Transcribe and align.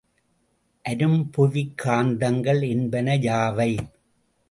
அரும்புவிக் 0.85 1.75
காந்தங்கள் 1.83 2.61
என்பவை 2.69 3.15
யாவை? 3.21 3.71